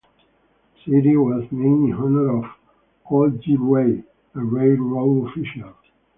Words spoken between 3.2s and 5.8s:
G. Ray, a railroad official.